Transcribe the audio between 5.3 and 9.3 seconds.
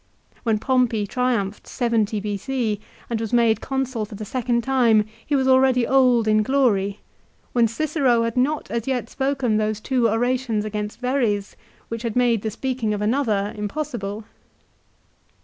was already old in glory, when Cicero had not as yet